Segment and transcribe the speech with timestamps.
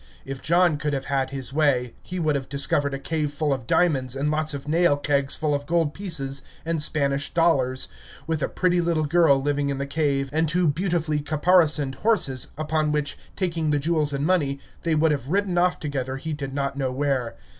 [0.25, 3.67] If John could have had his way, he would have discovered a cave full of
[3.67, 7.87] diamonds, and lots of nail kegs full of gold pieces and Spanish dollars,
[8.25, 12.91] with a pretty little girl living in the cave, and two beautifully caparisoned horses, upon
[12.91, 16.75] which, taking the jewels and money, they would have ridden off together, he did not
[16.75, 17.35] know where.